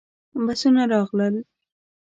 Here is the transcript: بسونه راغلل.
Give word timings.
بسونه 0.45 0.83
راغلل. 0.91 1.35